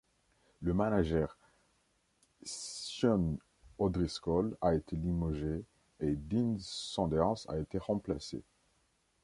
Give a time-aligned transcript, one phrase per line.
[0.63, 1.37] Le manager,
[2.43, 3.37] Sean
[3.77, 5.63] O'Driscoll, a été limogé
[5.99, 8.41] et Dean Saunders a été remplacé.